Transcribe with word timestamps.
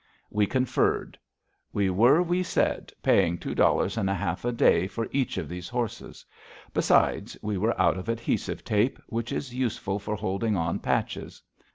We 0.31 0.47
conferred. 0.47 1.15
We 1.73 1.91
were, 1.91 2.23
we 2.23 2.41
said, 2.41 2.91
paying 3.03 3.37
two 3.37 3.53
dollars 3.53 3.97
and 3.97 4.09
a 4.09 4.15
half 4.15 4.43
a 4.43 4.51
day 4.51 4.87
for 4.87 5.07
each 5.11 5.37
of 5.37 5.47
those 5.47 5.69
horses. 5.69 6.25
Besides, 6.73 7.37
we 7.43 7.59
were 7.59 7.79
out 7.79 7.97
of 7.99 8.09
adhesive 8.09 8.63
tape, 8.63 8.97
which 9.09 9.31
is 9.31 9.53
useful 9.53 9.99
for 9.99 10.15
holding 10.15 10.55
on 10.57 10.79
patches. 10.79 11.39